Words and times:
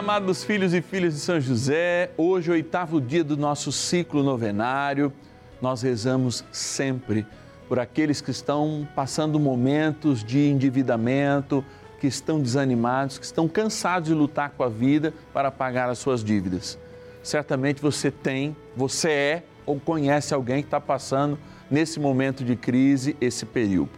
amados 0.00 0.42
filhos 0.42 0.72
e 0.72 0.80
filhas 0.80 1.12
de 1.12 1.20
São 1.20 1.38
José, 1.38 2.10
hoje, 2.16 2.50
oitavo 2.50 3.02
dia 3.02 3.22
do 3.22 3.36
nosso 3.36 3.70
ciclo 3.70 4.22
novenário, 4.22 5.12
nós 5.60 5.82
rezamos 5.82 6.42
sempre 6.50 7.26
por 7.68 7.78
aqueles 7.78 8.22
que 8.22 8.30
estão 8.30 8.88
passando 8.96 9.38
momentos 9.38 10.24
de 10.24 10.48
endividamento, 10.48 11.62
que 12.00 12.06
estão 12.06 12.40
desanimados, 12.40 13.18
que 13.18 13.26
estão 13.26 13.46
cansados 13.46 14.08
de 14.08 14.14
lutar 14.14 14.54
com 14.56 14.64
a 14.64 14.70
vida 14.70 15.12
para 15.34 15.50
pagar 15.50 15.90
as 15.90 15.98
suas 15.98 16.24
dívidas. 16.24 16.78
Certamente 17.22 17.82
você 17.82 18.10
tem, 18.10 18.56
você 18.74 19.10
é 19.10 19.42
ou 19.66 19.78
conhece 19.78 20.32
alguém 20.32 20.62
que 20.62 20.68
está 20.68 20.80
passando 20.80 21.38
nesse 21.70 22.00
momento 22.00 22.42
de 22.42 22.56
crise, 22.56 23.14
esse 23.20 23.44
período. 23.44 23.90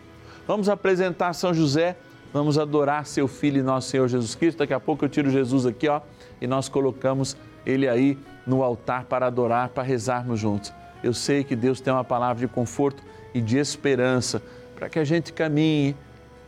Vamos 0.49 0.69
apresentar 0.69 1.33
São 1.33 1.55
José, 1.55 1.97
vamos 2.33 2.59
adorar 2.59 3.07
seu 3.07 3.29
Filho 3.29 3.59
e 3.59 3.63
nosso 3.63 3.91
Senhor 3.91 4.09
Jesus 4.09 4.35
Cristo. 4.35 4.59
Daqui 4.59 4.73
a 4.73 4.81
pouco 4.81 5.05
eu 5.05 5.09
tiro 5.09 5.31
Jesus 5.31 5.67
aqui, 5.67 5.89
ó, 5.89 6.01
e 6.41 6.47
nós 6.47 6.69
colocamos 6.69 7.37
ele 7.65 7.89
aí 7.89 8.19
no 8.47 8.63
altar 8.63 9.05
para 9.05 9.27
adorar, 9.27 9.69
para 9.69 9.83
rezarmos 9.83 10.41
juntos. 10.41 10.73
Eu 11.03 11.13
sei 11.13 11.45
que 11.45 11.55
Deus 11.55 11.81
tem 11.81 11.93
uma 11.93 12.05
palavra 12.05 12.47
de 12.47 12.53
conforto 12.53 13.03
e 13.35 13.41
de 13.41 13.59
esperança 13.59 14.43
para 14.75 14.89
que 14.89 14.99
a 14.99 15.05
gente 15.05 15.33
caminhe 15.33 15.97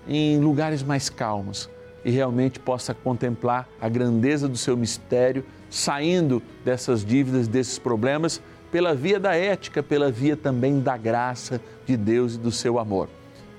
em 0.09 0.39
lugares 0.41 0.83
mais 0.83 1.09
calmos 1.09 1.69
e 2.05 2.11
realmente 2.11 2.59
possa 2.59 2.93
contemplar 2.93 3.69
a 3.81 3.89
grandeza 3.89 4.49
do 4.49 4.57
seu 4.57 4.77
mistério, 4.77 5.45
saindo 5.71 6.43
dessas 6.65 7.05
dívidas, 7.05 7.49
desses 7.49 7.79
problemas, 7.79 8.41
pela 8.71 8.95
via 8.95 9.19
da 9.19 9.35
ética, 9.35 9.83
pela 9.83 10.11
via 10.11 10.37
também 10.37 10.81
da 10.81 10.97
graça 10.97 11.61
de 11.87 11.97
Deus 11.97 12.35
e 12.35 12.39
do 12.39 12.51
seu 12.51 12.79
amor. 12.79 13.09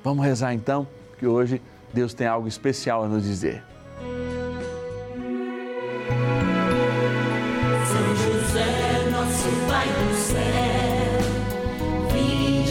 Vamos 0.04 0.24
rezar 0.24 0.54
então, 0.54 0.88
que 1.18 1.26
hoje 1.26 1.62
Deus 1.96 2.14
tem 2.14 2.28
algo 2.28 2.46
especial 2.46 3.06
a 3.06 3.08
nos 3.08 3.24
dizer. 3.24 3.64
São 7.88 8.16
José, 8.18 9.10
nosso 9.12 9.48
Pai 9.66 9.88
do 9.88 10.14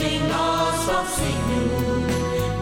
em 0.03 0.19
Senhor, 1.07 2.03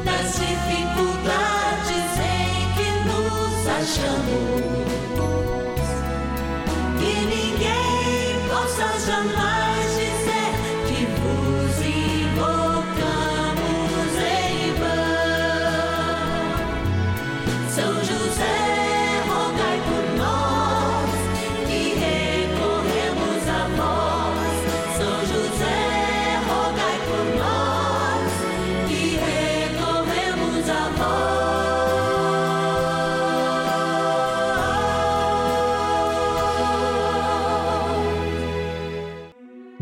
nas 0.04 0.34
dificuldades 0.38 2.12
em 2.20 2.54
que 2.76 2.88
nos 3.08 3.66
achamos. 3.66 4.71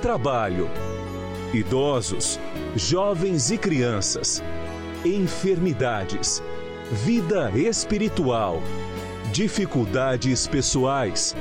trabalho, 0.00 0.68
idosos, 1.52 2.38
jovens 2.74 3.50
e 3.50 3.58
crianças, 3.58 4.42
enfermidades, 5.04 6.42
vida 6.90 7.50
espiritual, 7.54 8.62
dificuldades 9.32 10.46
pessoais, 10.46 11.34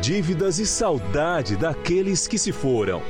dívidas 0.00 0.58
e 0.58 0.66
saudade 0.66 1.56
daqueles 1.56 2.26
que 2.26 2.38
se 2.38 2.52
foram. 2.52 3.02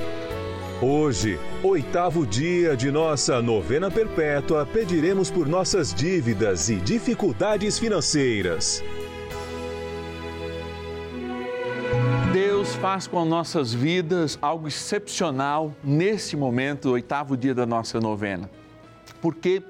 Hoje, 0.83 1.39
oitavo 1.63 2.27
dia 2.27 2.77
de 2.77 2.91
nossa 2.91 3.41
novena 3.41 3.91
perpétua, 3.91 4.67
pediremos 4.67 5.31
por 5.31 5.49
nossas 5.49 5.95
dívidas 5.95 6.69
e 6.69 6.77
dificuldades 6.77 7.79
financeiras. 7.79 8.85
Faz 12.87 13.09
com 13.09 13.21
as 13.21 13.27
nossas 13.27 13.75
vidas 13.75 14.39
algo 14.41 14.69
excepcional 14.69 15.75
nesse 15.83 16.37
momento, 16.37 16.93
oitavo 16.93 17.37
dia 17.37 17.53
da 17.53 17.67
nossa 17.67 17.99
novena. 17.99 18.49
Porque 19.21 19.61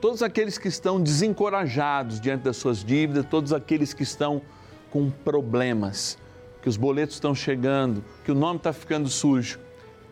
todos 0.00 0.24
aqueles 0.24 0.58
que 0.58 0.66
estão 0.66 1.00
desencorajados 1.00 2.20
diante 2.20 2.42
das 2.42 2.56
suas 2.56 2.84
dívidas, 2.84 3.26
todos 3.30 3.52
aqueles 3.52 3.94
que 3.94 4.02
estão 4.02 4.42
com 4.90 5.08
problemas, 5.08 6.18
que 6.62 6.68
os 6.68 6.76
boletos 6.76 7.14
estão 7.14 7.32
chegando, 7.32 8.04
que 8.24 8.32
o 8.32 8.34
nome 8.34 8.56
está 8.56 8.72
ficando 8.72 9.08
sujo, 9.08 9.60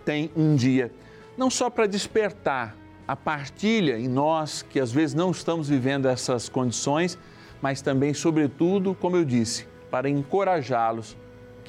tem 0.04 0.30
um 0.36 0.54
dia 0.54 0.92
não 1.36 1.50
só 1.50 1.68
para 1.68 1.88
despertar 1.88 2.76
a 3.08 3.16
partilha 3.16 3.98
em 3.98 4.06
nós 4.06 4.62
que 4.62 4.78
às 4.78 4.92
vezes 4.92 5.16
não 5.16 5.32
estamos 5.32 5.68
vivendo 5.68 6.06
essas 6.06 6.48
condições, 6.48 7.18
mas 7.60 7.82
também, 7.82 8.14
sobretudo, 8.14 8.94
como 8.94 9.16
eu 9.16 9.24
disse, 9.24 9.66
para 9.90 10.08
encorajá-los 10.08 11.16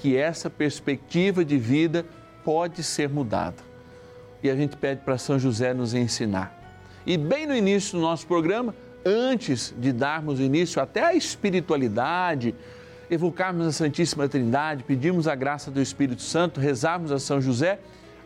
que 0.04 0.18
essa 0.18 0.50
perspectiva 0.50 1.46
de 1.46 1.58
vida 1.58 2.06
pode 2.44 2.84
ser 2.84 3.08
mudada. 3.08 3.56
E 4.44 4.50
a 4.50 4.56
gente 4.56 4.76
pede 4.76 5.00
para 5.00 5.18
São 5.18 5.40
José 5.40 5.74
nos 5.74 5.94
ensinar. 5.94 6.54
E 7.06 7.18
bem 7.18 7.48
no 7.48 7.56
início 7.56 7.98
do 7.98 8.02
nosso 8.02 8.28
programa, 8.28 8.76
antes 9.06 9.74
de 9.78 9.94
darmos 9.94 10.42
início 10.42 10.82
até 10.82 11.06
à 11.06 11.16
espiritualidade, 11.16 12.54
evocarmos 13.10 13.66
a 13.66 13.72
Santíssima 13.72 14.28
Trindade, 14.28 14.84
pedirmos 14.84 15.26
a 15.26 15.36
graça 15.36 15.72
do 15.72 15.82
Espírito 15.82 16.22
Santo, 16.22 16.60
rezarmos 16.60 17.10
a 17.10 17.18
São 17.18 17.42
José, 17.42 17.80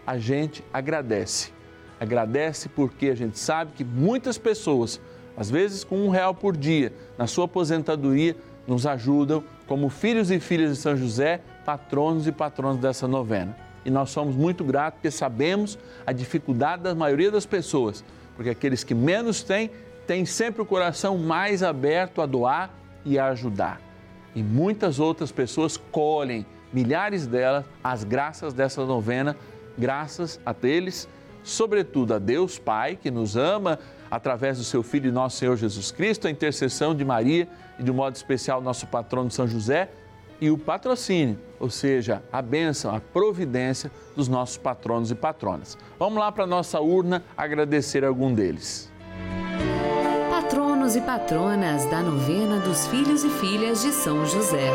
a 0.03 0.17
gente 0.17 0.63
agradece. 0.73 1.51
Agradece 1.99 2.69
porque 2.69 3.09
a 3.09 3.15
gente 3.15 3.37
sabe 3.37 3.73
que 3.73 3.83
muitas 3.83 4.39
pessoas, 4.39 4.99
às 5.37 5.47
vezes 5.47 5.83
com 5.83 6.07
um 6.07 6.09
real 6.09 6.33
por 6.33 6.57
dia, 6.57 6.91
na 7.19 7.27
sua 7.27 7.45
aposentadoria, 7.45 8.35
nos 8.65 8.87
ajudam 8.87 9.43
como 9.67 9.89
filhos 9.89 10.31
e 10.31 10.39
filhas 10.39 10.71
de 10.71 10.77
São 10.77 10.97
José, 10.97 11.39
patronos 11.67 12.25
e 12.25 12.31
patronas 12.31 12.77
dessa 12.77 13.09
novena. 13.09 13.53
E 13.83 13.91
nós 13.91 14.09
somos 14.11 14.37
muito 14.37 14.63
gratos 14.63 14.99
porque 14.99 15.11
sabemos 15.11 15.77
a 16.05 16.13
dificuldade 16.13 16.83
da 16.83 16.95
maioria 16.95 17.29
das 17.29 17.45
pessoas, 17.45 18.05
porque 18.37 18.49
aqueles 18.49 18.85
que 18.85 18.95
menos 18.95 19.43
têm, 19.43 19.69
têm 20.07 20.25
sempre 20.25 20.61
o 20.61 20.65
coração 20.65 21.17
mais 21.17 21.61
aberto 21.61 22.21
a 22.21 22.25
doar 22.25 22.73
e 23.03 23.19
a 23.19 23.27
ajudar. 23.27 23.81
E 24.33 24.41
muitas 24.41 24.97
outras 24.97 25.29
pessoas 25.29 25.75
colhem, 25.75 26.45
milhares 26.71 27.27
delas, 27.27 27.65
as 27.83 28.05
graças 28.05 28.53
dessa 28.53 28.85
novena, 28.85 29.35
graças 29.77 30.39
a 30.45 30.55
eles, 30.63 31.05
sobretudo 31.43 32.13
a 32.13 32.19
Deus 32.19 32.57
Pai, 32.57 32.95
que 32.95 33.11
nos 33.11 33.35
ama 33.35 33.77
através 34.09 34.57
do 34.57 34.63
seu 34.63 34.81
Filho 34.81 35.09
e 35.09 35.11
nosso 35.11 35.35
Senhor 35.35 35.57
Jesus 35.57 35.91
Cristo, 35.91 36.27
a 36.27 36.31
intercessão 36.31 36.95
de 36.95 37.03
Maria 37.03 37.45
e 37.77 37.83
de 37.83 37.91
um 37.91 37.95
modo 37.95 38.15
especial 38.15 38.61
nosso 38.61 38.87
patrono 38.87 39.29
São 39.29 39.45
José 39.45 39.89
e 40.39 40.49
o 40.49 40.57
patrocínio, 40.57 41.37
ou 41.59 41.69
seja, 41.69 42.21
a 42.31 42.41
bênção, 42.41 42.95
a 42.95 42.99
providência 42.99 43.91
dos 44.15 44.27
nossos 44.27 44.57
patronos 44.57 45.11
e 45.11 45.15
patronas. 45.15 45.77
Vamos 45.97 46.19
lá 46.19 46.31
para 46.31 46.43
a 46.43 46.47
nossa 46.47 46.79
urna 46.79 47.23
agradecer 47.35 48.05
algum 48.05 48.33
deles. 48.33 48.91
Patronos 50.29 50.95
e 50.95 51.01
patronas 51.01 51.85
da 51.85 52.01
novena 52.01 52.59
dos 52.59 52.87
filhos 52.87 53.23
e 53.23 53.29
filhas 53.29 53.81
de 53.81 53.91
São 53.91 54.25
José. 54.25 54.71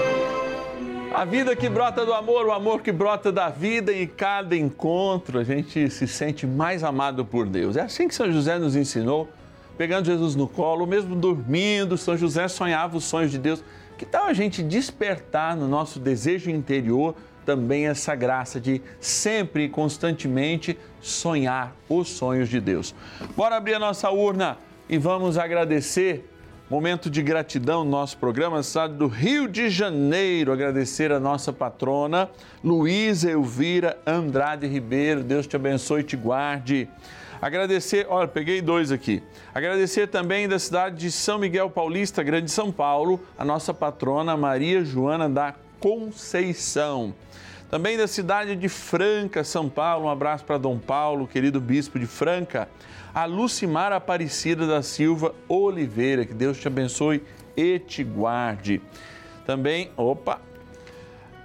A 1.15 1.27
vida 1.27 1.55
que 1.55 1.69
brota 1.69 2.07
do 2.07 2.15
amor, 2.15 2.47
o 2.47 2.53
amor 2.53 2.81
que 2.81 2.91
brota 2.91 3.31
da 3.31 3.51
vida, 3.51 3.93
em 3.93 4.07
cada 4.07 4.57
encontro 4.57 5.39
a 5.39 5.45
gente 5.45 5.91
se 5.91 6.09
sente 6.09 6.47
mais 6.47 6.83
amado 6.83 7.23
por 7.23 7.47
Deus. 7.47 7.77
É 7.77 7.83
assim 7.83 8.09
que 8.09 8.15
São 8.15 8.33
José 8.33 8.59
nos 8.59 8.75
ensinou, 8.75 9.29
pegando 9.77 10.07
Jesus 10.07 10.35
no 10.35 10.49
colo, 10.49 10.87
mesmo 10.87 11.15
dormindo, 11.15 11.99
São 11.99 12.17
José 12.17 12.49
sonhava 12.49 12.97
os 12.97 13.05
sonhos 13.05 13.31
de 13.31 13.39
Deus. 13.39 13.63
Que 14.03 14.07
tal 14.07 14.27
a 14.27 14.33
gente 14.33 14.65
despertar 14.65 15.57
no 15.57 15.69
nosso 15.69 16.01
desejo 16.01 16.51
interior 16.51 17.15
também 17.47 17.87
essa 17.87 18.17
graça 18.17 18.61
de 18.61 18.83
sempre 18.99 19.63
e 19.63 19.69
constantemente 19.69 20.77
sonhar 21.01 21.73
os 21.89 22.09
sonhos 22.09 22.49
de 22.49 22.61
Deus? 22.61 22.93
Bora 23.37 23.55
abrir 23.55 23.75
a 23.75 23.79
nossa 23.79 24.11
urna 24.11 24.59
e 24.89 24.99
vamos 24.99 25.39
agradecer 25.39 26.29
Momento 26.69 27.11
de 27.11 27.23
gratidão 27.23 27.85
no 27.85 27.91
nosso 27.91 28.17
programa, 28.17 28.63
cidade 28.63 28.95
do 28.95 29.07
Rio 29.07 29.47
de 29.47 29.69
Janeiro. 29.69 30.51
Agradecer 30.51 31.13
a 31.13 31.21
nossa 31.21 31.53
patrona, 31.53 32.31
Luísa 32.65 33.31
Elvira 33.31 33.99
Andrade 34.07 34.67
Ribeiro. 34.67 35.23
Deus 35.23 35.47
te 35.47 35.55
abençoe 35.55 36.01
e 36.01 36.05
te 36.05 36.17
guarde. 36.17 36.89
Agradecer, 37.43 38.07
olha, 38.09 38.29
peguei 38.29 38.63
dois 38.63 38.93
aqui. 38.93 39.21
Agradecer 39.53 40.07
também 40.07 40.49
da 40.49 40.61
cidade 40.61 40.95
de 40.95 41.11
São 41.11 41.41
Miguel 41.41 41.69
Paulista, 41.69 42.23
Grande 42.23 42.49
São 42.49 42.71
Paulo, 42.71 43.21
a 43.37 43.45
nossa 43.45 43.75
patrona 43.75 44.37
Maria 44.37 44.85
Joana 44.85 45.29
da 45.29 45.53
Conceição. 45.81 47.13
Também 47.69 47.97
da 47.99 48.07
cidade 48.07 48.55
de 48.55 48.69
Franca, 48.69 49.43
São 49.43 49.69
Paulo, 49.69 50.07
um 50.07 50.09
abraço 50.09 50.45
para 50.45 50.57
Dom 50.57 50.79
Paulo, 50.79 51.27
querido 51.27 51.61
bispo 51.61 51.99
de 51.99 52.07
Franca. 52.07 52.69
A 53.13 53.25
Lucimar 53.25 53.91
Aparecida 53.93 54.65
da 54.65 54.81
Silva 54.81 55.35
Oliveira, 55.49 56.25
que 56.25 56.35
Deus 56.35 56.61
te 56.61 56.69
abençoe 56.69 57.25
e 57.57 57.81
te 57.81 58.05
guarde. 58.05 58.81
Também, 59.45 59.91
opa, 59.97 60.41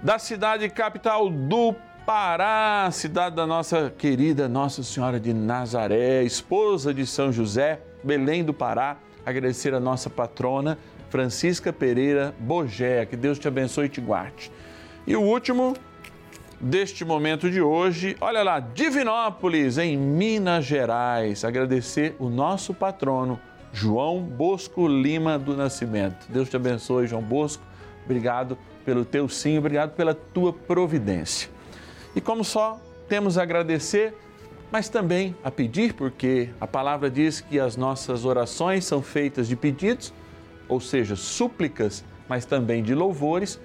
da 0.00 0.16
cidade 0.16 0.68
capital 0.68 1.28
do 1.28 1.74
Pará, 2.08 2.88
cidade 2.90 3.36
da 3.36 3.46
nossa 3.46 3.92
querida 3.98 4.48
Nossa 4.48 4.82
Senhora 4.82 5.20
de 5.20 5.34
Nazaré, 5.34 6.22
esposa 6.22 6.94
de 6.94 7.06
São 7.06 7.30
José, 7.30 7.82
Belém 8.02 8.42
do 8.42 8.54
Pará. 8.54 8.96
Agradecer 9.26 9.74
a 9.74 9.78
nossa 9.78 10.08
patrona, 10.08 10.78
Francisca 11.10 11.70
Pereira 11.70 12.34
Bogé, 12.40 13.04
que 13.04 13.14
Deus 13.14 13.38
te 13.38 13.46
abençoe 13.46 13.84
e 13.84 13.88
te 13.90 14.00
guarde. 14.00 14.50
E 15.06 15.14
o 15.14 15.20
último 15.20 15.76
deste 16.58 17.04
momento 17.04 17.50
de 17.50 17.60
hoje, 17.60 18.16
olha 18.22 18.42
lá, 18.42 18.58
Divinópolis, 18.58 19.76
em 19.76 19.94
Minas 19.94 20.64
Gerais. 20.64 21.44
Agradecer 21.44 22.16
o 22.18 22.30
nosso 22.30 22.72
patrono, 22.72 23.38
João 23.70 24.22
Bosco 24.22 24.88
Lima 24.88 25.38
do 25.38 25.54
Nascimento. 25.54 26.24
Deus 26.30 26.48
te 26.48 26.56
abençoe, 26.56 27.06
João 27.06 27.20
Bosco. 27.20 27.62
Obrigado 28.06 28.56
pelo 28.82 29.04
teu 29.04 29.28
sim, 29.28 29.58
obrigado 29.58 29.90
pela 29.90 30.14
tua 30.14 30.54
providência. 30.54 31.57
E 32.14 32.20
como 32.20 32.44
só 32.44 32.80
temos 33.08 33.38
a 33.38 33.42
agradecer, 33.42 34.14
mas 34.70 34.88
também 34.88 35.34
a 35.42 35.50
pedir, 35.50 35.94
porque 35.94 36.50
a 36.60 36.66
palavra 36.66 37.10
diz 37.10 37.40
que 37.40 37.58
as 37.58 37.76
nossas 37.76 38.24
orações 38.24 38.84
são 38.84 39.00
feitas 39.00 39.48
de 39.48 39.56
pedidos, 39.56 40.12
ou 40.68 40.80
seja, 40.80 41.16
súplicas, 41.16 42.04
mas 42.28 42.44
também 42.44 42.82
de 42.82 42.94
louvores. 42.94 43.58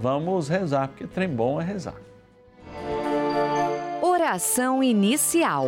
Vamos 0.00 0.48
rezar, 0.48 0.88
porque 0.88 1.06
trem 1.06 1.28
bom 1.28 1.60
é 1.60 1.64
rezar. 1.64 1.94
Oração 4.02 4.82
inicial. 4.82 5.66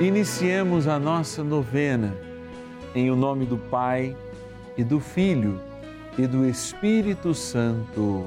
Iniciemos 0.00 0.86
a 0.86 0.98
nossa 0.98 1.42
novena 1.42 2.16
em 2.94 3.10
o 3.10 3.16
nome 3.16 3.44
do 3.44 3.58
Pai 3.58 4.16
e 4.76 4.84
do 4.84 5.00
Filho 5.00 5.60
e 6.16 6.26
do 6.26 6.46
Espírito 6.46 7.34
Santo. 7.34 8.26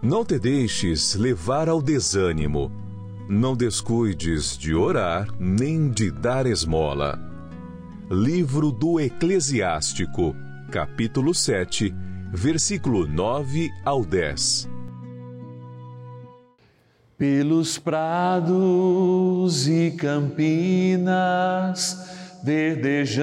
Não 0.00 0.24
te 0.24 0.38
deixes 0.38 1.16
levar 1.16 1.68
ao 1.68 1.82
desânimo. 1.82 2.70
Não 3.28 3.56
descuides 3.56 4.56
de 4.56 4.72
orar 4.72 5.26
nem 5.40 5.90
de 5.90 6.08
dar 6.12 6.46
esmola. 6.46 7.18
Livro 8.08 8.70
do 8.70 9.00
Eclesiástico, 9.00 10.36
capítulo 10.70 11.34
7, 11.34 11.92
versículo 12.32 13.08
9 13.08 13.68
ao 13.84 14.04
10. 14.04 14.70
Pelos 17.18 17.76
prados 17.76 19.66
e 19.66 19.90
campinas 19.90 21.08
verdejantes 22.44 23.18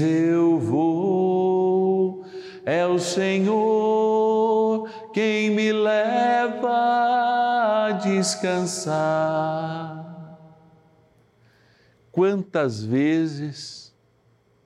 eu 0.00 0.60
vou, 0.60 2.24
é 2.64 2.86
o 2.86 3.00
Senhor 3.00 3.89
quem 5.12 5.50
me 5.50 5.72
leva 5.72 6.70
a 7.86 7.92
descansar. 7.92 9.50
Quantas 12.12 12.84
vezes 12.84 13.94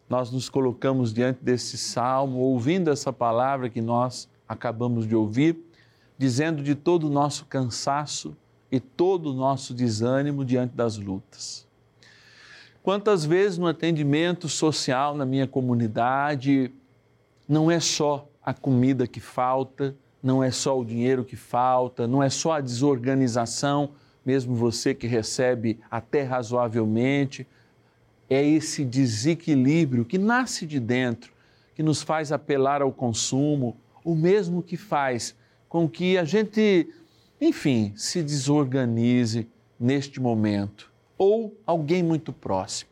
nós 0.08 0.30
nos 0.30 0.48
colocamos 0.48 1.12
diante 1.12 1.42
desse 1.42 1.76
salmo, 1.76 2.38
ouvindo 2.38 2.90
essa 2.90 3.12
palavra 3.12 3.68
que 3.68 3.80
nós 3.80 4.28
acabamos 4.48 5.06
de 5.06 5.14
ouvir, 5.16 5.58
dizendo 6.16 6.62
de 6.62 6.74
todo 6.74 7.06
o 7.08 7.10
nosso 7.10 7.46
cansaço 7.46 8.36
e 8.70 8.78
todo 8.80 9.30
o 9.30 9.34
nosso 9.34 9.74
desânimo 9.74 10.44
diante 10.44 10.74
das 10.74 10.96
lutas. 10.96 11.66
Quantas 12.82 13.24
vezes 13.24 13.56
no 13.56 13.66
atendimento 13.66 14.48
social 14.48 15.16
na 15.16 15.24
minha 15.24 15.46
comunidade, 15.46 16.70
não 17.48 17.70
é 17.70 17.80
só 17.80 18.28
a 18.44 18.52
comida 18.52 19.06
que 19.06 19.20
falta, 19.20 19.96
não 20.24 20.42
é 20.42 20.50
só 20.50 20.80
o 20.80 20.84
dinheiro 20.84 21.22
que 21.22 21.36
falta, 21.36 22.08
não 22.08 22.22
é 22.22 22.30
só 22.30 22.52
a 22.52 22.60
desorganização, 22.62 23.90
mesmo 24.24 24.54
você 24.54 24.94
que 24.94 25.06
recebe 25.06 25.78
até 25.90 26.22
razoavelmente, 26.22 27.46
é 28.30 28.42
esse 28.42 28.86
desequilíbrio 28.86 30.02
que 30.02 30.16
nasce 30.16 30.64
de 30.64 30.80
dentro, 30.80 31.30
que 31.74 31.82
nos 31.82 32.02
faz 32.02 32.32
apelar 32.32 32.80
ao 32.80 32.90
consumo, 32.90 33.76
o 34.02 34.14
mesmo 34.14 34.62
que 34.62 34.78
faz 34.78 35.36
com 35.68 35.86
que 35.86 36.16
a 36.16 36.24
gente, 36.24 36.88
enfim, 37.38 37.92
se 37.94 38.22
desorganize 38.22 39.46
neste 39.78 40.20
momento, 40.20 40.90
ou 41.18 41.54
alguém 41.66 42.02
muito 42.02 42.32
próximo. 42.32 42.88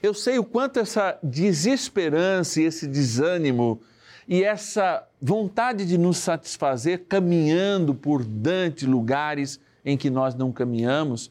Eu 0.00 0.14
sei 0.14 0.38
o 0.38 0.44
quanto 0.44 0.78
essa 0.78 1.18
desesperança 1.20 2.60
e 2.60 2.64
esse 2.64 2.86
desânimo 2.86 3.80
e 4.28 4.42
essa 4.42 5.06
vontade 5.20 5.86
de 5.86 5.96
nos 5.96 6.18
satisfazer 6.18 7.04
caminhando 7.08 7.94
por 7.94 8.24
dante 8.24 8.84
lugares 8.84 9.60
em 9.84 9.96
que 9.96 10.10
nós 10.10 10.34
não 10.34 10.50
caminhamos, 10.50 11.30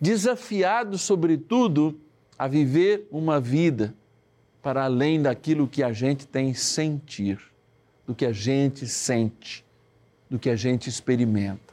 desafiados, 0.00 1.00
sobretudo, 1.00 1.98
a 2.38 2.46
viver 2.46 3.08
uma 3.10 3.40
vida 3.40 3.94
para 4.62 4.84
além 4.84 5.22
daquilo 5.22 5.68
que 5.68 5.82
a 5.82 5.92
gente 5.92 6.26
tem 6.26 6.52
sentir, 6.52 7.40
do 8.06 8.14
que 8.14 8.26
a 8.26 8.32
gente 8.32 8.86
sente, 8.86 9.64
do 10.28 10.38
que 10.38 10.50
a 10.50 10.56
gente 10.56 10.88
experimenta. 10.88 11.72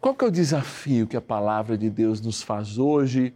Qual 0.00 0.14
que 0.14 0.24
é 0.24 0.28
o 0.28 0.30
desafio 0.30 1.06
que 1.06 1.16
a 1.16 1.20
palavra 1.20 1.78
de 1.78 1.88
Deus 1.88 2.20
nos 2.20 2.42
faz 2.42 2.76
hoje 2.76 3.32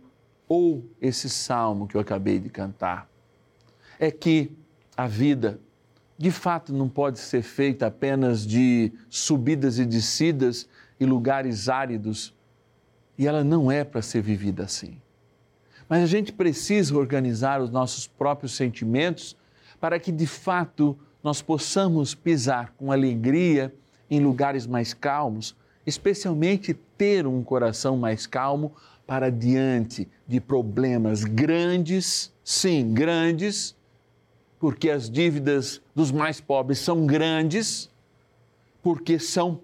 ou 0.46 0.84
esse 1.00 1.30
salmo 1.30 1.88
que 1.88 1.94
eu 1.94 2.00
acabei 2.00 2.38
de 2.38 2.50
cantar? 2.50 3.08
É 3.98 4.10
que 4.10 4.52
a 4.98 5.06
vida, 5.06 5.60
de 6.18 6.32
fato, 6.32 6.74
não 6.74 6.88
pode 6.88 7.20
ser 7.20 7.42
feita 7.42 7.86
apenas 7.86 8.44
de 8.44 8.92
subidas 9.08 9.78
e 9.78 9.86
descidas 9.86 10.68
e 10.98 11.06
lugares 11.06 11.68
áridos, 11.68 12.34
e 13.16 13.24
ela 13.24 13.44
não 13.44 13.70
é 13.70 13.84
para 13.84 14.02
ser 14.02 14.22
vivida 14.22 14.64
assim. 14.64 15.00
Mas 15.88 16.02
a 16.02 16.06
gente 16.06 16.32
precisa 16.32 16.96
organizar 16.96 17.60
os 17.60 17.70
nossos 17.70 18.08
próprios 18.08 18.56
sentimentos 18.56 19.36
para 19.80 20.00
que, 20.00 20.10
de 20.10 20.26
fato, 20.26 20.98
nós 21.22 21.40
possamos 21.40 22.12
pisar 22.12 22.74
com 22.76 22.90
alegria 22.90 23.72
em 24.10 24.18
lugares 24.18 24.66
mais 24.66 24.92
calmos, 24.92 25.54
especialmente 25.86 26.74
ter 26.74 27.24
um 27.24 27.44
coração 27.44 27.96
mais 27.96 28.26
calmo 28.26 28.72
para 29.06 29.30
diante 29.30 30.08
de 30.26 30.40
problemas 30.40 31.22
grandes, 31.22 32.34
sim, 32.42 32.92
grandes, 32.92 33.77
porque 34.58 34.90
as 34.90 35.08
dívidas 35.10 35.80
dos 35.94 36.10
mais 36.10 36.40
pobres 36.40 36.78
são 36.78 37.06
grandes, 37.06 37.90
porque 38.82 39.18
são 39.18 39.60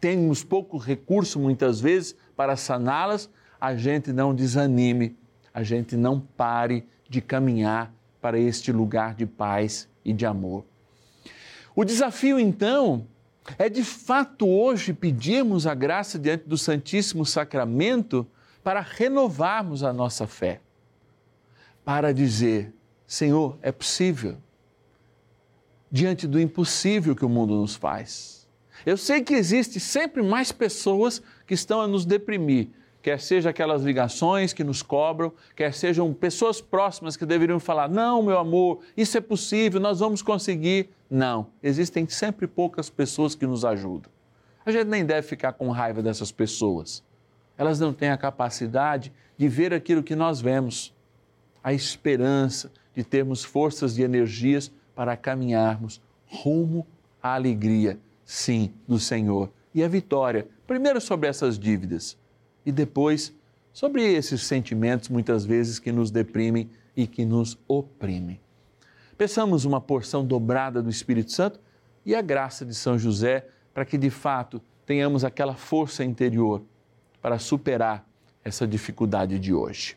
temos 0.00 0.42
pouco 0.42 0.78
recurso 0.78 1.38
muitas 1.38 1.80
vezes 1.80 2.16
para 2.34 2.56
saná-las, 2.56 3.30
a 3.60 3.76
gente 3.76 4.12
não 4.12 4.34
desanime, 4.34 5.16
a 5.54 5.62
gente 5.62 5.96
não 5.96 6.18
pare 6.18 6.84
de 7.08 7.20
caminhar 7.20 7.94
para 8.20 8.36
este 8.36 8.72
lugar 8.72 9.14
de 9.14 9.26
paz 9.26 9.88
e 10.04 10.12
de 10.12 10.26
amor. 10.26 10.64
O 11.74 11.84
desafio 11.84 12.40
então 12.40 13.06
é 13.56 13.68
de 13.68 13.84
fato 13.84 14.48
hoje 14.48 14.92
pedirmos 14.92 15.68
a 15.68 15.74
graça 15.74 16.18
diante 16.18 16.48
do 16.48 16.58
Santíssimo 16.58 17.24
Sacramento 17.24 18.26
para 18.64 18.80
renovarmos 18.80 19.84
a 19.84 19.92
nossa 19.92 20.26
fé, 20.26 20.60
para 21.84 22.12
dizer: 22.12 22.72
Senhor, 23.12 23.58
é 23.60 23.70
possível, 23.70 24.38
diante 25.90 26.26
do 26.26 26.40
impossível 26.40 27.14
que 27.14 27.26
o 27.26 27.28
mundo 27.28 27.54
nos 27.54 27.74
faz. 27.74 28.48
Eu 28.86 28.96
sei 28.96 29.20
que 29.20 29.34
existe 29.34 29.78
sempre 29.78 30.22
mais 30.22 30.50
pessoas 30.50 31.20
que 31.46 31.52
estão 31.52 31.82
a 31.82 31.86
nos 31.86 32.06
deprimir, 32.06 32.70
quer 33.02 33.20
seja 33.20 33.50
aquelas 33.50 33.82
ligações 33.82 34.54
que 34.54 34.64
nos 34.64 34.80
cobram, 34.80 35.30
quer 35.54 35.74
sejam 35.74 36.10
pessoas 36.14 36.62
próximas 36.62 37.14
que 37.14 37.26
deveriam 37.26 37.60
falar: 37.60 37.86
não, 37.86 38.22
meu 38.22 38.38
amor, 38.38 38.80
isso 38.96 39.18
é 39.18 39.20
possível, 39.20 39.78
nós 39.78 40.00
vamos 40.00 40.22
conseguir. 40.22 40.88
Não, 41.10 41.48
existem 41.62 42.08
sempre 42.08 42.46
poucas 42.46 42.88
pessoas 42.88 43.34
que 43.34 43.46
nos 43.46 43.62
ajudam. 43.62 44.10
A 44.64 44.72
gente 44.72 44.86
nem 44.86 45.04
deve 45.04 45.28
ficar 45.28 45.52
com 45.52 45.68
raiva 45.68 46.00
dessas 46.00 46.32
pessoas. 46.32 47.04
Elas 47.58 47.78
não 47.78 47.92
têm 47.92 48.08
a 48.08 48.16
capacidade 48.16 49.12
de 49.36 49.48
ver 49.48 49.74
aquilo 49.74 50.02
que 50.02 50.16
nós 50.16 50.40
vemos, 50.40 50.94
a 51.62 51.74
esperança 51.74 52.72
de 52.94 53.02
termos 53.02 53.44
forças 53.44 53.98
e 53.98 54.02
energias 54.02 54.70
para 54.94 55.16
caminharmos 55.16 56.00
rumo 56.26 56.86
à 57.22 57.34
alegria, 57.34 57.98
sim, 58.24 58.72
do 58.86 58.98
Senhor 58.98 59.50
e 59.74 59.82
a 59.82 59.88
vitória, 59.88 60.46
primeiro 60.66 61.00
sobre 61.00 61.28
essas 61.28 61.58
dívidas 61.58 62.16
e 62.64 62.72
depois 62.72 63.32
sobre 63.72 64.02
esses 64.02 64.42
sentimentos 64.42 65.08
muitas 65.08 65.44
vezes 65.44 65.78
que 65.78 65.90
nos 65.90 66.10
deprimem 66.10 66.68
e 66.96 67.06
que 67.06 67.24
nos 67.24 67.58
oprimem. 67.66 68.38
Peçamos 69.16 69.64
uma 69.64 69.80
porção 69.80 70.24
dobrada 70.24 70.82
do 70.82 70.90
Espírito 70.90 71.32
Santo 71.32 71.58
e 72.04 72.14
a 72.14 72.20
graça 72.20 72.66
de 72.66 72.74
São 72.74 72.98
José 72.98 73.46
para 73.72 73.84
que 73.84 73.96
de 73.96 74.10
fato 74.10 74.60
tenhamos 74.84 75.24
aquela 75.24 75.54
força 75.54 76.04
interior 76.04 76.62
para 77.20 77.38
superar 77.38 78.06
essa 78.44 78.66
dificuldade 78.66 79.38
de 79.38 79.54
hoje. 79.54 79.96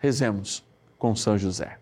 Rezemos 0.00 0.64
com 0.98 1.14
São 1.14 1.36
José. 1.36 1.81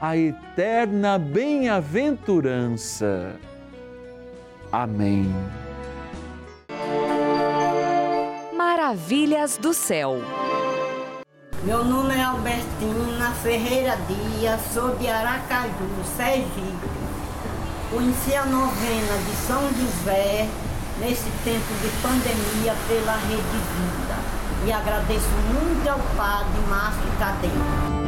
a 0.00 0.16
eterna 0.16 1.18
bem-aventurança. 1.18 3.34
Amém. 4.70 5.34
Maravilhas 8.56 9.58
do 9.58 9.74
Céu. 9.74 10.18
Meu 11.64 11.84
nome 11.84 12.14
é 12.14 12.22
Albertina 12.22 13.32
Ferreira 13.42 13.98
Dias, 14.06 14.60
sou 14.72 14.94
de 14.96 15.08
Aracaju, 15.08 16.04
Sergipe. 16.16 16.88
Conheci 17.90 18.36
a 18.36 18.44
novena 18.44 19.18
de 19.26 19.34
São 19.46 19.62
José 19.70 20.46
nesse 21.00 21.28
tempo 21.42 21.74
de 21.82 21.88
pandemia 22.00 22.76
pela 22.86 23.16
Rede 23.16 23.42
Vida. 23.42 24.14
E 24.66 24.72
agradeço 24.72 25.34
muito 25.52 25.88
ao 25.88 25.98
Padre 26.16 26.60
Márcio 26.68 27.10
Tadeu. 27.18 28.07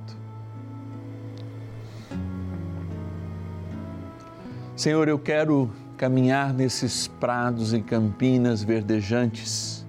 Senhor, 4.81 5.07
eu 5.07 5.19
quero 5.19 5.69
caminhar 5.95 6.55
nesses 6.55 7.07
prados 7.07 7.71
e 7.71 7.81
campinas 7.81 8.63
verdejantes. 8.63 9.85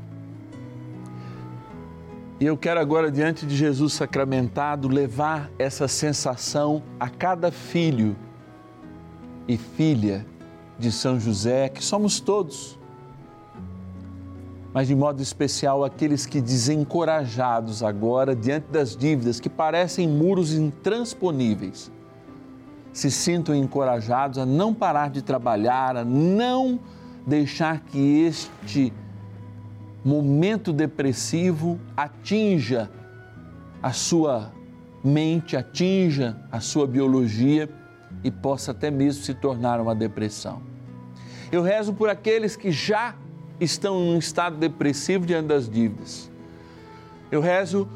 E 2.39 2.45
eu 2.45 2.59
quero 2.59 2.79
agora, 2.79 3.11
diante 3.11 3.47
de 3.47 3.57
Jesus 3.57 3.95
sacramentado, 3.95 4.89
levar 4.89 5.51
essa 5.59 5.89
sensação 5.89 6.83
a 7.01 7.09
cada 7.09 7.51
filho 7.51 8.15
e 9.49 9.57
filha 9.57 10.27
de 10.79 10.93
São 10.93 11.19
José, 11.19 11.71
que 11.71 11.83
somos 11.83 12.21
todos, 12.21 12.79
mas 14.75 14.89
de 14.89 14.95
modo 14.95 15.23
especial 15.23 15.87
aqueles 15.87 16.27
que, 16.27 16.39
desencorajados 16.39 17.83
agora, 17.83 18.37
diante 18.37 18.67
das 18.71 18.95
dívidas 18.95 19.41
que 19.41 19.49
parecem 19.49 20.07
muros 20.07 20.53
intransponíveis, 20.53 21.91
se 22.93 23.11
sintam 23.11 23.55
encorajados 23.55 24.39
a 24.39 24.47
não 24.47 24.75
parar 24.75 25.11
de 25.11 25.23
trabalhar, 25.23 25.97
a 25.97 26.05
não 26.05 26.79
deixar 27.27 27.81
que 27.81 28.23
este 28.25 28.93
momento 30.05 30.73
depressivo 30.73 31.79
atinja 31.97 32.91
a 33.83 33.93
sua 33.93 34.53
mente, 35.03 35.57
atinja 35.57 36.37
a 36.51 36.61
sua 36.61 36.87
biologia 36.87 37.69
e 38.23 38.31
possa 38.31 38.73
até 38.73 38.91
mesmo 38.91 39.23
se 39.23 39.35
tornar 39.35 39.81
uma 39.81 39.95
depressão. 39.95 40.61
Eu 41.51 41.63
rezo 41.63 41.93
por 41.93 42.09
aqueles 42.09 42.57
que 42.57 42.71
já 42.71 43.15
estão 43.61 44.01
em 44.01 44.15
um 44.15 44.19
estado 44.19 44.57
depressivo 44.57 45.25
diante 45.27 45.47
das 45.47 45.69
dívidas. 45.69 46.31
Eu 47.31 47.41
rezo 47.41 47.89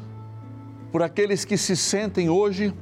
por 0.91 1.01
aqueles 1.01 1.43
que 1.43 1.57
se 1.57 1.75
sentem 1.75 2.29
hoje 2.29 2.73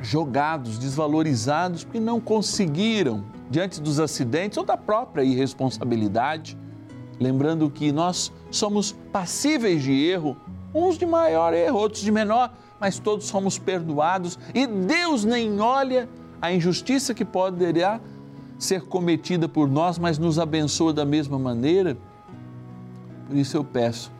jogados, 0.00 0.78
desvalorizados, 0.78 1.84
porque 1.84 2.00
não 2.00 2.20
conseguiram, 2.20 3.24
diante 3.50 3.80
dos 3.80 3.98
acidentes 3.98 4.58
ou 4.58 4.64
da 4.64 4.76
própria 4.76 5.22
irresponsabilidade, 5.22 6.56
lembrando 7.18 7.68
que 7.70 7.90
nós 7.90 8.32
somos 8.50 8.92
passíveis 9.12 9.82
de 9.82 9.92
erro, 9.92 10.36
uns 10.74 10.96
de 10.96 11.06
maior 11.06 11.52
erro, 11.52 11.78
outros 11.78 12.02
de 12.02 12.12
menor, 12.12 12.52
mas 12.78 12.98
todos 12.98 13.26
somos 13.26 13.58
perdoados 13.58 14.38
e 14.54 14.66
Deus 14.66 15.24
nem 15.24 15.60
olha 15.60 16.08
a 16.40 16.52
injustiça 16.52 17.12
que 17.12 17.24
poderá 17.24 18.00
ser 18.58 18.82
cometida 18.82 19.48
por 19.48 19.68
nós, 19.68 19.98
mas 19.98 20.18
nos 20.18 20.38
abençoa 20.38 20.92
da 20.92 21.04
mesma 21.04 21.38
maneira. 21.38 21.96
Por 23.26 23.36
isso 23.36 23.56
eu 23.56 23.64
peço, 23.64 24.12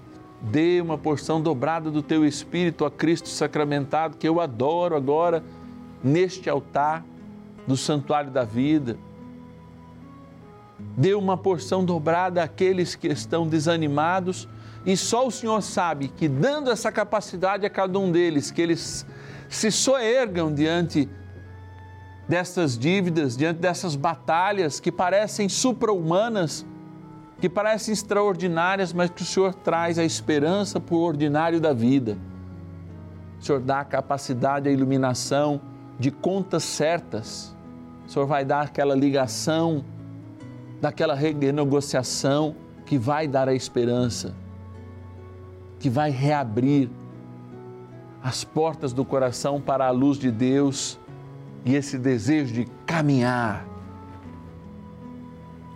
dê 0.42 0.80
uma 0.80 0.98
porção 0.98 1.40
dobrada 1.40 1.90
do 1.90 2.02
teu 2.02 2.24
espírito 2.24 2.84
a 2.84 2.90
Cristo 2.90 3.28
sacramentado, 3.28 4.16
que 4.16 4.28
eu 4.28 4.40
adoro 4.40 4.96
agora 4.96 5.42
neste 6.02 6.48
altar 6.48 7.04
do 7.66 7.76
santuário 7.76 8.30
da 8.30 8.44
vida. 8.44 8.96
Dê 10.96 11.14
uma 11.14 11.36
porção 11.36 11.84
dobrada 11.84 12.42
àqueles 12.42 12.94
que 12.94 13.08
estão 13.08 13.46
desanimados 13.46 14.48
e 14.86 14.96
só 14.96 15.26
o 15.26 15.30
Senhor 15.30 15.60
sabe 15.60 16.08
que, 16.08 16.28
dando 16.28 16.70
essa 16.70 16.90
capacidade 16.90 17.66
a 17.66 17.70
cada 17.70 17.98
um 17.98 18.10
deles, 18.10 18.50
que 18.50 18.62
eles 18.62 19.04
se 19.48 19.70
soergam 19.70 20.52
diante 20.52 21.08
dessas 22.28 22.78
dívidas, 22.78 23.36
diante 23.36 23.58
dessas 23.58 23.96
batalhas 23.96 24.78
que 24.80 24.92
parecem 24.92 25.48
supra-humanas, 25.48 26.64
que 27.40 27.48
parecem 27.48 27.92
extraordinárias, 27.92 28.92
mas 28.92 29.10
que 29.10 29.22
o 29.22 29.24
Senhor 29.24 29.54
traz 29.54 29.98
a 29.98 30.04
esperança 30.04 30.78
para 30.78 30.94
o 30.94 31.00
ordinário 31.00 31.60
da 31.60 31.72
vida. 31.72 32.16
O 33.40 33.44
Senhor 33.44 33.60
dá 33.60 33.80
a 33.80 33.84
capacidade, 33.84 34.68
a 34.68 34.72
iluminação 34.72 35.60
de 35.98 36.10
contas 36.10 36.62
certas. 36.62 37.56
O 38.06 38.10
Senhor 38.10 38.26
vai 38.26 38.44
dar 38.44 38.62
aquela 38.62 38.94
ligação, 38.94 39.84
daquela 40.80 41.14
renegociação 41.14 42.54
que 42.86 42.96
vai 42.96 43.26
dar 43.26 43.48
a 43.48 43.54
esperança, 43.54 44.34
que 45.78 45.90
vai 45.90 46.10
reabrir 46.10 46.88
as 48.22 48.44
portas 48.44 48.92
do 48.92 49.04
coração 49.04 49.60
para 49.60 49.86
a 49.86 49.90
luz 49.90 50.18
de 50.18 50.30
Deus 50.30 50.98
e 51.64 51.74
esse 51.74 51.98
desejo 51.98 52.54
de 52.54 52.64
caminhar 52.86 53.66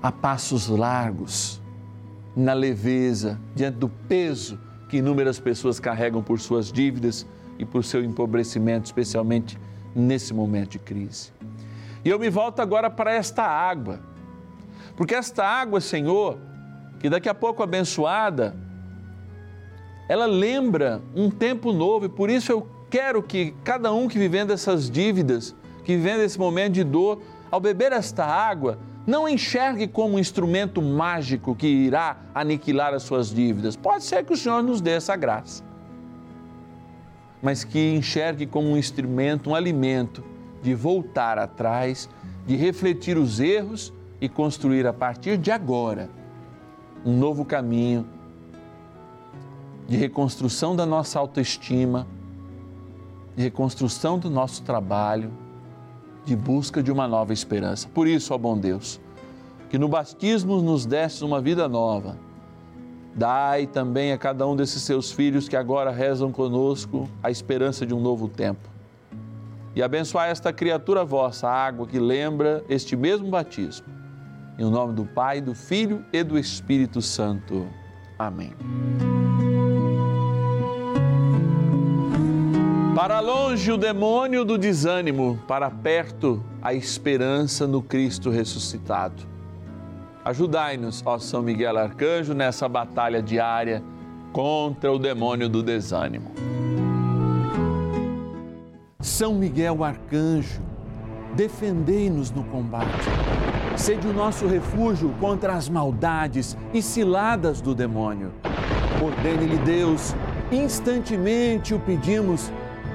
a 0.03 0.11
passos 0.11 0.69
largos, 0.69 1.61
na 2.35 2.53
leveza, 2.55 3.39
diante 3.55 3.77
do 3.77 3.89
peso 3.89 4.59
que 4.89 4.97
inúmeras 4.97 5.39
pessoas 5.39 5.79
carregam 5.79 6.23
por 6.23 6.41
suas 6.41 6.73
dívidas 6.73 7.27
e 7.59 7.65
por 7.65 7.85
seu 7.85 8.03
empobrecimento, 8.03 8.87
especialmente 8.87 9.59
nesse 9.95 10.33
momento 10.33 10.73
de 10.73 10.79
crise. 10.79 11.33
E 12.05 12.09
eu 12.09 12.19
me 12.19 12.29
volto 12.29 12.61
agora 12.61 12.91
para 12.91 13.13
esta 13.13 13.45
água, 13.45 14.01
porque 14.97 15.15
esta 15.15 15.45
água, 15.45 15.81
Senhor, 15.81 16.39
que 16.99 17.09
daqui 17.09 17.29
a 17.29 17.35
pouco 17.35 17.63
abençoada, 17.63 18.57
ela 20.09 20.27
lembra 20.27 21.01
um 21.15 21.31
tempo 21.31 21.73
novo 21.73 22.07
e 22.07 22.09
por 22.09 22.29
isso 22.29 22.51
eu 22.53 22.69
quero 22.91 23.23
que 23.23 23.55
cada 23.65 23.93
um 23.93 24.09
que 24.09 24.19
vivendo 24.19 24.53
essas 24.53 24.91
dívidas, 24.91 25.55
que 25.85 25.97
vivendo 25.97 26.21
esse 26.21 26.39
momento 26.39 26.75
de 26.75 26.85
dor, 26.85 27.23
ao 27.51 27.61
beber 27.61 27.93
esta 27.93 28.25
água, 28.25 28.79
não 29.07 29.29
enxergue 29.29 29.89
como 29.89 30.17
um 30.17 30.19
instrumento 30.19 30.81
mágico 30.83 31.55
que 31.55 31.67
irá 31.67 32.19
aniquilar 32.35 32.95
as 32.95 33.03
suas 33.03 33.33
dívidas. 33.33 33.77
Pode 33.77 34.05
ser 34.05 34.25
que 34.25 34.33
o 34.33 34.37
Senhor 34.37 34.63
nos 34.63 34.81
dê 34.81 34.93
essa 34.93 35.17
graça 35.17 35.72
mas 37.43 37.65
que 37.65 37.95
enxergue 37.95 38.47
como 38.47 38.69
um 38.69 38.77
instrumento, 38.77 39.51
um 39.51 39.55
alimento 39.55 40.23
de 40.63 40.75
voltar 40.75 41.39
atrás, 41.39 42.09
de 42.47 42.55
refletir 42.55 43.19
os 43.19 43.41
erros 43.41 43.93
e 44.21 44.29
construir 44.29 44.87
a 44.87 44.93
partir 44.93 45.37
de 45.37 45.51
agora 45.51 46.09
um 47.05 47.17
novo 47.17 47.45
caminho 47.45 48.07
de 49.89 49.97
reconstrução 49.97 50.77
da 50.77 50.87
nossa 50.87 51.19
autoestima, 51.19 52.07
de 53.35 53.43
reconstrução 53.43 54.19
do 54.19 54.31
nosso 54.31 54.63
trabalho, 54.63 55.33
de 56.25 56.37
busca 56.37 56.81
de 56.81 56.93
uma 56.93 57.09
nova 57.09 57.33
esperança. 57.33 57.89
Por 57.93 58.07
isso, 58.07 58.33
ó 58.33 58.39
bom 58.39 58.57
Deus, 58.57 59.01
que 59.69 59.77
no 59.77 59.89
batismo 59.89 60.63
nos 60.63 60.87
deste 60.87 61.25
uma 61.25 61.41
vida 61.41 61.69
nova 61.69 62.17
Dai 63.15 63.67
também 63.67 64.13
a 64.13 64.19
cada 64.19 64.47
um 64.47 64.57
desses 64.57 64.83
seus 64.83 65.13
filhos 65.13 65.49
que 65.49 65.57
agora 65.57 65.91
rezam 65.91 66.33
conosco 66.33 67.09
a 67.23 67.31
esperança 67.31 67.85
de 67.85 67.95
um 67.95 68.01
novo 68.01 68.27
tempo. 68.27 68.69
E 69.75 69.83
abençoai 69.83 70.31
esta 70.31 70.53
criatura 70.53 71.05
vossa, 71.05 71.49
a 71.49 71.53
água 71.53 71.87
que 71.87 71.99
lembra 71.99 72.65
este 72.69 72.97
mesmo 72.97 73.29
batismo. 73.29 73.87
Em 74.59 74.71
nome 74.71 74.95
do 74.95 75.05
Pai, 75.05 75.41
do 75.41 75.55
Filho 75.55 76.05
e 76.13 76.23
do 76.23 76.39
Espírito 76.39 77.01
Santo. 77.01 77.67
Amém. 78.19 78.53
Para 82.95 83.21
longe 83.21 83.73
o 83.73 83.79
demônio 83.79 84.45
do 84.45 84.59
desânimo, 84.59 85.39
para 85.49 85.71
perto 85.71 86.43
a 86.61 86.75
esperança 86.75 87.67
no 87.67 87.83
Cristo 87.83 88.29
ressuscitado. 88.29 89.32
Ajudai-nos, 90.25 91.03
ó 91.05 91.19
São 91.19 91.43
Miguel 91.43 91.77
Arcanjo, 91.77 92.33
nessa 92.33 92.69
batalha 92.69 93.21
diária 93.21 93.83
contra 94.33 94.93
o 94.93 94.99
demônio 94.99 95.49
do 95.49 95.63
desânimo. 95.63 96.31
São 99.01 99.35
Miguel 99.35 99.83
Arcanjo, 99.83 100.63
defendei-nos 101.35 102.31
no 102.31 102.45
combate. 102.45 102.87
Sede 103.77 104.07
o 104.07 104.13
nosso 104.13 104.47
refúgio 104.47 105.13
contra 105.19 105.55
as 105.55 105.69
maldades 105.69 106.57
e 106.73 106.81
ciladas 106.81 107.61
do 107.61 107.75
demônio. 107.75 108.31
Ordene-lhe 109.03 109.59
Deus 109.59 110.15
instantemente 110.53 111.75
o 111.75 111.81
pedimos. 111.81 112.53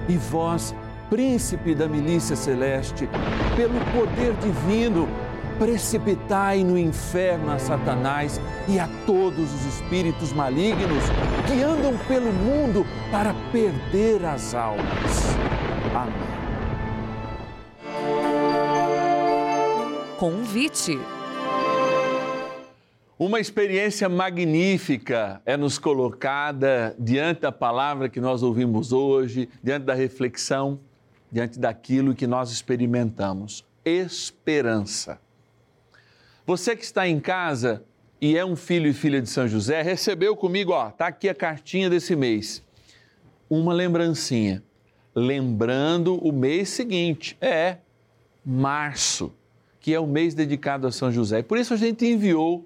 E 0.07 0.15
vós, 0.15 0.73
príncipe 1.09 1.75
da 1.75 1.89
milícia 1.89 2.37
celeste, 2.37 3.09
pelo 3.57 3.79
poder 3.91 4.33
divino, 4.35 5.09
precipitai 5.57 6.63
no 6.63 6.77
inferno 6.77 7.51
a 7.51 7.59
Satanás 7.59 8.39
e 8.67 8.79
a 8.79 8.87
todos 9.05 9.53
os 9.53 9.65
espíritos 9.65 10.31
malignos 10.31 11.03
que 11.47 11.61
andam 11.63 11.97
pelo 12.07 12.31
mundo 12.31 12.85
para 13.11 13.33
perder 13.51 14.23
as 14.25 14.53
almas. 14.53 15.35
Amém. 15.95 16.27
Convite. 20.17 20.99
Uma 23.19 23.39
experiência 23.39 24.07
magnífica 24.07 25.41
é 25.43 25.57
nos 25.57 25.79
colocada 25.79 26.95
diante 26.99 27.41
da 27.41 27.51
palavra 27.51 28.09
que 28.09 28.21
nós 28.21 28.43
ouvimos 28.43 28.93
hoje, 28.93 29.49
diante 29.63 29.85
da 29.85 29.93
reflexão, 29.95 30.79
diante 31.31 31.59
daquilo 31.59 32.13
que 32.13 32.27
nós 32.27 32.51
experimentamos. 32.51 33.65
Esperança. 33.83 35.19
Você 36.47 36.77
que 36.77 36.83
está 36.85 37.05
em 37.05 37.19
casa 37.19 37.83
e 38.21 38.37
é 38.37 38.45
um 38.45 38.55
filho 38.55 38.89
e 38.89 38.93
filha 38.93 39.21
de 39.21 39.27
São 39.27 39.49
José, 39.49 39.81
recebeu 39.81 40.33
comigo, 40.33 40.71
ó, 40.71 40.89
tá 40.89 41.07
aqui 41.07 41.27
a 41.27 41.35
cartinha 41.35 41.89
desse 41.89 42.15
mês. 42.15 42.63
Uma 43.49 43.73
lembrancinha, 43.73 44.63
lembrando 45.13 46.15
o 46.25 46.31
mês 46.31 46.69
seguinte, 46.69 47.35
é 47.41 47.79
março, 48.45 49.33
que 49.81 49.93
é 49.93 49.99
o 49.99 50.07
mês 50.07 50.33
dedicado 50.33 50.87
a 50.87 50.91
São 50.91 51.11
José. 51.11 51.43
Por 51.43 51.57
isso 51.57 51.73
a 51.73 51.77
gente 51.77 52.05
enviou 52.05 52.65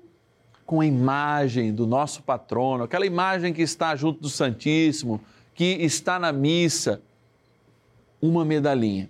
com 0.63 0.81
a 0.81 0.85
imagem 0.85 1.73
do 1.73 1.87
nosso 1.87 2.21
patrono, 2.21 2.83
aquela 2.83 3.07
imagem 3.07 3.51
que 3.51 3.63
está 3.63 3.95
junto 3.95 4.21
do 4.21 4.29
Santíssimo, 4.29 5.19
que 5.55 5.65
está 5.65 6.19
na 6.19 6.31
missa, 6.31 7.01
uma 8.21 8.45
medalhinha 8.45 9.09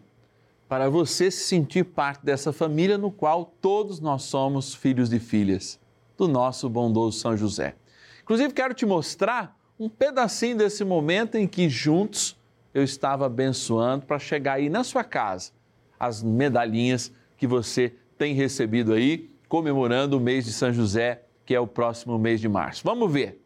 para 0.72 0.90
você 0.90 1.30
se 1.30 1.44
sentir 1.44 1.84
parte 1.84 2.24
dessa 2.24 2.54
família 2.54 2.98
no 2.98 3.12
qual 3.12 3.44
todos 3.60 4.00
nós 4.00 4.24
somos 4.24 4.74
filhos 4.74 5.12
e 5.12 5.20
filhas 5.20 5.78
do 6.18 6.30
nosso 6.30 6.70
bondoso 6.70 7.20
São 7.20 7.36
José. 7.36 7.76
Inclusive, 8.24 8.54
quero 8.54 8.74
te 8.74 8.86
mostrar 8.86 9.60
um 9.78 9.90
pedacinho 9.90 10.56
desse 10.56 10.86
momento 10.86 11.36
em 11.36 11.46
que 11.46 11.68
juntos 11.68 12.40
eu 12.74 12.84
estava 12.84 13.26
abençoando 13.26 14.06
para 14.06 14.18
chegar 14.18 14.54
aí 14.54 14.70
na 14.70 14.82
sua 14.82 15.04
casa 15.04 15.52
as 16.00 16.24
medalhinhas 16.24 17.12
que 17.36 17.46
você 17.46 17.94
tem 18.18 18.34
recebido 18.34 18.94
aí, 18.94 19.30
comemorando 19.50 20.16
o 20.16 20.22
mês 20.22 20.46
de 20.46 20.54
São 20.54 20.72
José 20.72 21.26
que 21.46 21.54
é 21.54 21.60
o 21.60 21.68
próximo 21.68 22.18
mês 22.18 22.40
de 22.40 22.48
março. 22.48 22.82
Vamos 22.86 23.12
ver. 23.12 23.44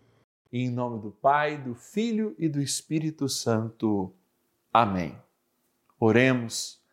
Em 0.53 0.69
nome 0.69 1.01
do 1.01 1.09
Pai, 1.09 1.57
do 1.57 1.73
Filho 1.73 2.35
e 2.37 2.47
do 2.47 2.61
Espírito 2.61 3.27
Santo. 3.27 4.13
Amém. 4.71 5.17
Oremos. 5.99 6.84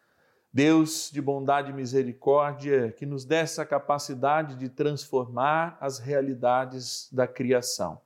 Deus 0.52 1.10
de 1.10 1.22
bondade 1.22 1.70
e 1.70 1.74
misericórdia, 1.74 2.92
que 2.92 3.06
nos 3.06 3.24
dê 3.24 3.36
essa 3.36 3.64
capacidade 3.64 4.54
de 4.56 4.68
transformar 4.68 5.78
as 5.80 5.98
realidades 5.98 7.08
da 7.10 7.26
criação. 7.26 8.00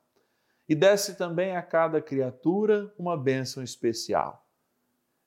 E 0.69 0.75
desce 0.75 1.17
também 1.17 1.57
a 1.57 1.63
cada 1.63 2.01
criatura 2.01 2.93
uma 2.99 3.17
bênção 3.17 3.63
especial. 3.63 4.47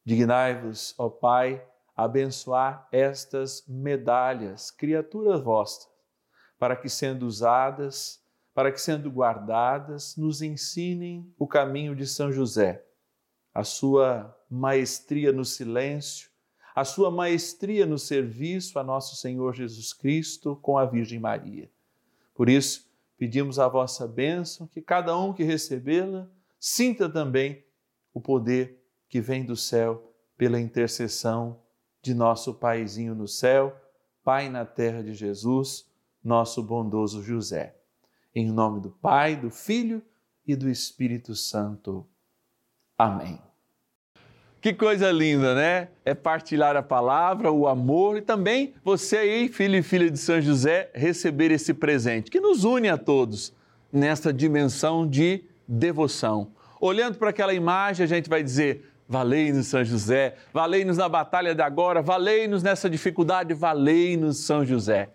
Dignai-vos, 0.06 0.96
ó 0.98 1.10
Pai, 1.10 1.66
abençoar 1.96 2.88
estas 2.92 3.66
medalhas, 3.68 4.72
criaturas 4.72 5.42
vossas 5.42 5.90
para 6.60 6.76
que, 6.76 6.90
sendo 6.90 7.26
usadas, 7.26 8.22
para 8.54 8.72
que, 8.72 8.82
sendo 8.82 9.10
guardadas, 9.10 10.16
nos 10.18 10.42
ensinem 10.42 11.34
o 11.40 11.48
caminho 11.48 11.96
de 11.96 12.06
São 12.06 12.32
José, 12.32 12.86
a 13.54 13.64
sua 13.64 14.38
maestria 14.50 15.32
no 15.32 15.46
silêncio, 15.46 16.29
a 16.80 16.86
sua 16.86 17.12
maestria 17.12 17.86
no 17.86 18.00
serviço 18.00 18.80
a 18.80 18.84
nosso 18.84 19.18
Senhor 19.18 19.54
Jesus 19.54 19.92
Cristo 19.92 20.56
com 20.62 20.78
a 20.78 20.86
Virgem 20.86 21.20
Maria. 21.20 21.70
Por 22.34 22.48
isso, 22.48 22.90
pedimos 23.18 23.60
a 23.60 23.68
vossa 23.68 24.08
bênção, 24.08 24.66
que 24.66 24.82
cada 24.82 25.18
um 25.18 25.34
que 25.34 25.44
recebê-la 25.44 26.26
sinta 26.58 27.10
também 27.10 27.66
o 28.14 28.22
poder 28.22 28.82
que 29.10 29.20
vem 29.20 29.44
do 29.44 29.58
céu 29.58 30.14
pela 30.38 30.58
intercessão 30.58 31.60
de 32.02 32.14
nosso 32.14 32.54
Paizinho 32.54 33.14
no 33.14 33.28
céu, 33.28 33.76
Pai 34.24 34.48
na 34.48 34.64
terra 34.64 35.04
de 35.04 35.14
Jesus 35.14 35.86
nosso 36.24 36.64
bondoso 36.64 37.22
José. 37.22 37.76
Em 38.34 38.50
nome 38.50 38.80
do 38.80 38.90
Pai, 38.90 39.36
do 39.36 39.50
Filho 39.50 40.02
e 40.48 40.56
do 40.56 40.70
Espírito 40.70 41.36
Santo. 41.36 42.08
Amém. 42.98 43.49
Que 44.62 44.74
coisa 44.74 45.10
linda, 45.10 45.56
né? 45.56 45.88
É 46.04 46.14
partilhar 46.14 46.76
a 46.76 46.84
palavra, 46.84 47.50
o 47.50 47.66
amor 47.66 48.18
e 48.18 48.22
também 48.22 48.74
você 48.84 49.18
aí, 49.18 49.48
filho 49.48 49.78
e 49.78 49.82
filha 49.82 50.12
de 50.12 50.18
São 50.18 50.42
José, 50.42 50.90
receber 50.94 51.50
esse 51.50 51.74
presente 51.74 52.30
que 52.30 52.42
nos 52.42 52.66
une 52.66 52.90
a 52.90 52.98
todos 52.98 53.54
nesta 53.92 54.34
dimensão 54.34 55.08
de 55.08 55.46
devoção. 55.66 56.52
Olhando 56.82 57.18
para 57.18 57.30
aquela 57.30 57.54
imagem, 57.54 58.04
a 58.04 58.08
gente 58.08 58.30
vai 58.30 58.44
dizer: 58.44 58.92
Valei-nos, 59.08 59.68
São 59.68 59.84
José, 59.86 60.36
valei-nos 60.54 60.98
na 60.98 61.08
batalha 61.08 61.56
de 61.56 61.62
agora, 61.62 62.02
valei-nos 62.02 62.62
nessa 62.62 62.90
dificuldade, 62.90 63.54
valei-nos, 63.54 64.40
São 64.40 64.66
José. 64.66 65.10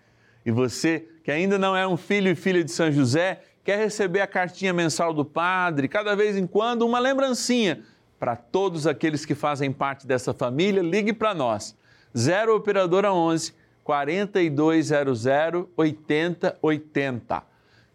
E 0.45 0.51
você 0.51 1.07
que 1.23 1.31
ainda 1.31 1.59
não 1.59 1.77
é 1.77 1.87
um 1.87 1.99
filho 1.99 2.31
e 2.31 2.35
filha 2.35 2.65
de 2.65 2.71
São 2.71 2.91
José, 2.91 3.41
quer 3.63 3.79
receber 3.79 4.21
a 4.21 4.27
cartinha 4.27 4.73
mensal 4.73 5.13
do 5.13 5.25
padre, 5.25 5.87
cada 5.87 6.15
vez 6.15 6.37
em 6.37 6.47
quando 6.47 6.83
uma 6.83 6.99
lembrancinha 6.99 7.83
para 8.25 8.37
todos 8.37 8.87
aqueles 8.87 9.27
que 9.27 9.35
fazem 9.35 9.71
parte 9.71 10.07
dessa 10.07 10.33
família, 10.33 10.81
ligue 10.81 11.13
para 11.13 11.35
nós. 11.35 11.77
0 12.17 12.57
operadora 12.57 13.13
11 13.13 13.53
4200 13.85 15.27
8080. 15.77 17.43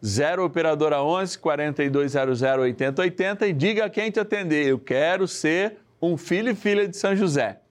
0 0.06 0.46
operadora 0.46 1.02
11 1.02 1.40
4200 1.40 2.44
8080 2.44 3.48
e 3.48 3.54
diga 3.54 3.86
a 3.86 3.90
quem 3.90 4.12
te 4.12 4.20
atender, 4.20 4.68
eu 4.68 4.78
quero 4.78 5.28
ser 5.28 5.80
um 6.00 6.16
filho 6.16 6.52
e 6.52 6.56
filha 6.56 6.88
de 6.88 6.96
São 6.96 7.16
José. 7.16 7.62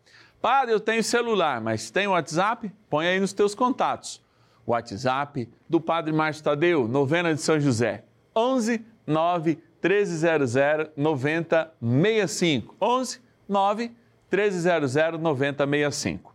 Padre, 0.43 0.75
eu 0.75 0.81
tenho 0.81 1.05
celular, 1.05 1.61
mas 1.61 1.93
tem 1.93 2.09
WhatsApp? 2.09 2.73
Põe 2.91 3.07
aí 3.07 3.21
nos 3.21 3.33
teus 3.33 3.55
contatos 3.55 4.21
WhatsApp 4.67 5.49
do 5.69 5.81
Padre 5.81 6.13
Márcio 6.13 6.43
Tadeu, 6.43 6.89
novena 6.89 7.33
de 7.33 7.41
São 7.41 7.61
José. 7.61 8.03
11 8.35 8.85
9 9.09 9.59
1300 9.83 10.91
9065. 10.97 12.77
11 12.81 13.21
9 13.49 13.93
1300 14.31 15.21
9065. 15.21 16.35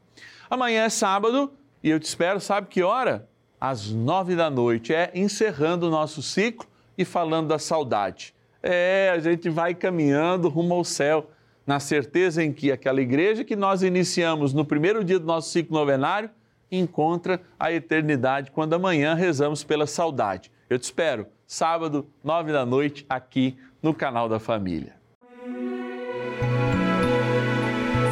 Amanhã 0.50 0.84
é 0.84 0.90
sábado 0.90 1.52
e 1.84 1.90
eu 1.90 2.00
te 2.00 2.06
espero, 2.06 2.40
sabe 2.40 2.68
que 2.68 2.82
hora? 2.82 3.28
Às 3.60 3.92
nove 3.92 4.36
da 4.36 4.50
noite. 4.50 4.94
É 4.94 5.12
encerrando 5.14 5.88
o 5.88 5.90
nosso 5.90 6.22
ciclo 6.22 6.68
e 6.98 7.04
falando 7.04 7.48
da 7.50 7.60
saudade. 7.60 8.34
É, 8.62 9.12
a 9.14 9.20
gente 9.20 9.50
vai 9.50 9.76
caminhando 9.76 10.48
rumo 10.48 10.74
ao 10.74 10.84
céu, 10.84 11.30
na 11.68 11.80
certeza 11.80 12.44
em 12.44 12.54
que 12.54 12.72
aquela 12.72 13.02
igreja 13.02 13.44
que 13.44 13.56
nós 13.56 13.84
iniciamos 13.84 14.54
no 14.54 14.64
primeiro 14.64 15.04
dia 15.04 15.20
do 15.20 15.26
nosso 15.26 15.50
ciclo 15.50 15.78
novenário 15.78 16.30
encontra 16.72 17.42
a 17.60 17.72
eternidade 17.72 18.52
quando 18.52 18.74
amanhã 18.74 19.14
rezamos 19.14 19.64
pela 19.64 19.86
saudade. 19.86 20.52
Eu 20.70 20.80
te 20.80 20.84
espero, 20.84 21.28
sábado, 21.54 22.08
nove 22.24 22.52
da 22.52 22.66
noite, 22.66 23.06
aqui 23.08 23.56
no 23.80 23.94
canal 23.94 24.28
da 24.28 24.40
Família. 24.40 24.96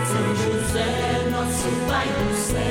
São 0.05 0.35
José, 0.35 1.29
nosso 1.31 1.67
Pai 1.87 2.05
do 2.05 2.35
céu, 2.35 2.61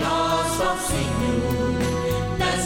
nós, 0.00 0.80
Senhor, 0.82 1.78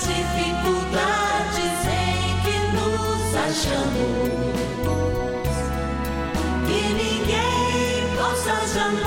dificuldades 0.04 1.78
em 1.88 2.36
que 2.44 2.56
nos 2.76 3.34
achamos, 3.34 4.28
que 6.66 6.80
ninguém 6.92 8.14
possa 8.14 8.54
jamais 8.74 9.05